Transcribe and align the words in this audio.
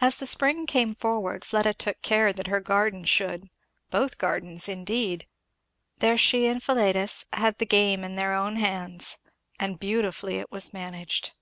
As 0.00 0.16
the 0.18 0.28
spring 0.28 0.64
came 0.64 0.94
forward 0.94 1.44
Fleda 1.44 1.74
took 1.74 2.02
care 2.02 2.32
that 2.32 2.46
her 2.46 2.60
garden 2.60 3.02
should, 3.02 3.50
both 3.90 4.16
gardens 4.16 4.68
indeed. 4.68 5.26
There 5.98 6.16
she 6.16 6.46
and 6.46 6.62
Philetus 6.62 7.24
had 7.32 7.58
the 7.58 7.66
game 7.66 8.04
in 8.04 8.14
their 8.14 8.32
own 8.32 8.54
hands, 8.54 9.18
and 9.58 9.80
beautifully 9.80 10.36
it 10.36 10.52
was 10.52 10.72
managed. 10.72 11.32